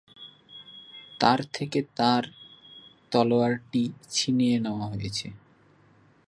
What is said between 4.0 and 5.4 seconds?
ছিনিয়ে নেয়া হয়েছে।